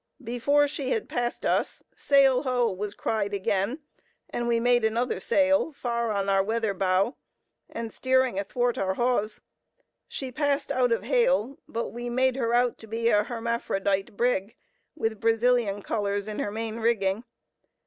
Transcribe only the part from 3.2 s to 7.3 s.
again and we made another sail, far on our weather bow,